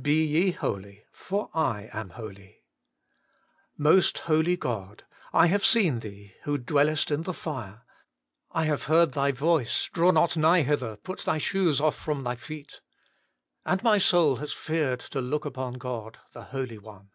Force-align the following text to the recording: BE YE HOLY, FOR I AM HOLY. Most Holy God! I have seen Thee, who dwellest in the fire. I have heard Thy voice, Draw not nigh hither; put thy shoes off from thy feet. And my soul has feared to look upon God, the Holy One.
BE 0.00 0.24
YE 0.24 0.52
HOLY, 0.52 1.02
FOR 1.10 1.50
I 1.52 1.90
AM 1.92 2.10
HOLY. 2.10 2.62
Most 3.76 4.18
Holy 4.20 4.56
God! 4.56 5.02
I 5.32 5.46
have 5.48 5.64
seen 5.64 5.98
Thee, 5.98 6.32
who 6.44 6.58
dwellest 6.58 7.10
in 7.10 7.22
the 7.24 7.34
fire. 7.34 7.82
I 8.52 8.66
have 8.66 8.84
heard 8.84 9.14
Thy 9.14 9.32
voice, 9.32 9.90
Draw 9.92 10.12
not 10.12 10.36
nigh 10.36 10.62
hither; 10.62 10.96
put 10.98 11.22
thy 11.24 11.38
shoes 11.38 11.80
off 11.80 11.96
from 11.96 12.22
thy 12.22 12.36
feet. 12.36 12.82
And 13.66 13.82
my 13.82 13.98
soul 13.98 14.36
has 14.36 14.52
feared 14.52 15.00
to 15.10 15.20
look 15.20 15.44
upon 15.44 15.72
God, 15.74 16.18
the 16.34 16.44
Holy 16.44 16.78
One. 16.78 17.10